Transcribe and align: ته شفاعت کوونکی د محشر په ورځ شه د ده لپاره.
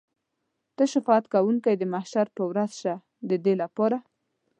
ته 0.75 0.83
شفاعت 0.93 1.25
کوونکی 1.33 1.73
د 1.77 1.83
محشر 1.93 2.27
په 2.35 2.43
ورځ 2.49 2.71
شه 2.81 2.93
د 3.29 3.31
ده 3.43 3.53
لپاره. 3.61 3.97